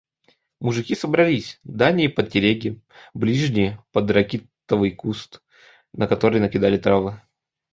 Мужики 0.61 0.95
собрались— 0.95 1.59
дальние 1.63 2.09
под 2.09 2.31
телеги, 2.31 2.81
ближние— 3.13 3.83
под 3.91 4.09
ракитовый 4.09 4.89
куст, 4.89 5.43
на 5.93 6.07
который 6.07 6.39
накидали 6.39 6.79
травы. 6.79 7.21